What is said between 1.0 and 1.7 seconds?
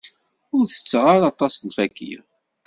ara aṭas